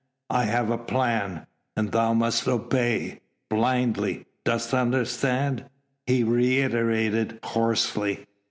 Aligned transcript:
I 0.31 0.45
have 0.45 0.71
a 0.71 0.79
plan... 0.79 1.45
and 1.77 1.91
thou 1.91 2.15
must 2.15 2.47
obey... 2.47 3.19
blindly... 3.51 4.25
dost 4.43 4.73
understand?" 4.73 5.65
he 6.07 6.23
reiterated 6.23 7.37
hoarsely. 7.43 8.25